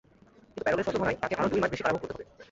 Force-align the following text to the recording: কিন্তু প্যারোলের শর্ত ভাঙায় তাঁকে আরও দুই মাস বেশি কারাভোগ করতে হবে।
কিন্তু 0.43 0.61
প্যারোলের 0.65 0.85
শর্ত 0.85 0.97
ভাঙায় 1.01 1.19
তাঁকে 1.21 1.33
আরও 1.37 1.51
দুই 1.51 1.61
মাস 1.61 1.69
বেশি 1.73 1.83
কারাভোগ 1.83 2.01
করতে 2.01 2.13
হবে। 2.15 2.23